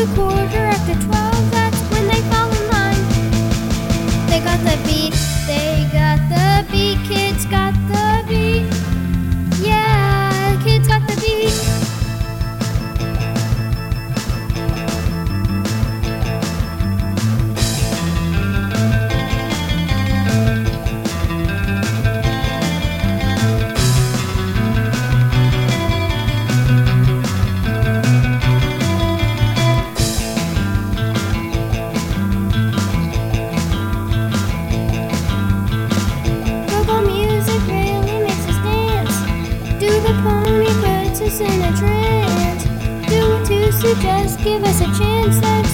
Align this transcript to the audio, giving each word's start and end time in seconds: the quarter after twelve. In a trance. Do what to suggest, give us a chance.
the 0.00 0.06
quarter 0.14 0.56
after 0.56 0.94
twelve. 1.06 1.19
In 41.40 41.62
a 41.62 41.72
trance. 41.76 42.64
Do 43.08 43.30
what 43.30 43.46
to 43.46 43.72
suggest, 43.72 44.38
give 44.44 44.62
us 44.64 44.80
a 44.80 44.98
chance. 44.98 45.69